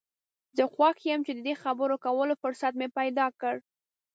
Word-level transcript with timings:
زه 0.57 0.63
خوښ 0.73 0.97
یم 1.09 1.21
چې 1.27 1.31
د 1.35 1.39
دې 1.47 1.55
خبرو 1.63 1.95
کولو 2.05 2.33
فرصت 2.41 2.73
مې 2.79 2.87
پیدا 2.99 3.25
کړ. 3.41 3.55